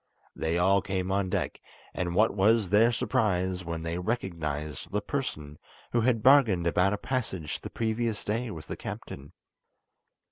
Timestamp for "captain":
8.77-9.33